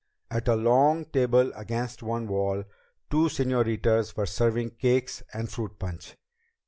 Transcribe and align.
At 0.31 0.47
a 0.47 0.55
long 0.55 1.05
table 1.05 1.51
against 1.55 2.01
one 2.01 2.27
wall, 2.27 2.63
two 3.11 3.27
señoritas 3.27 4.17
were 4.17 4.25
serving 4.25 4.71
cakes 4.71 5.21
and 5.31 5.47
fruit 5.47 5.77
punch. 5.77 6.15